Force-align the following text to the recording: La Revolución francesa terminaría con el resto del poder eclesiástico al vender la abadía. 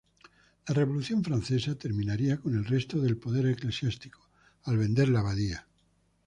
La 0.67 0.73
Revolución 0.73 1.23
francesa 1.23 1.75
terminaría 1.77 2.37
con 2.39 2.55
el 2.55 2.65
resto 2.65 2.99
del 2.99 3.17
poder 3.17 3.45
eclesiástico 3.45 4.19
al 4.63 4.77
vender 4.79 5.09
la 5.09 5.19
abadía. 5.19 5.67